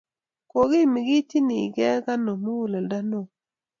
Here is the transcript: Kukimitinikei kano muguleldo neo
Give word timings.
Kukimitinikei 0.49 1.97
kano 2.05 2.31
muguleldo 2.43 2.99
neo 3.09 3.23